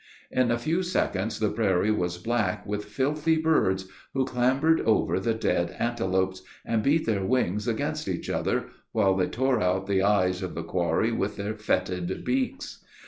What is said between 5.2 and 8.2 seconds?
dead antelopes, and beat their wings against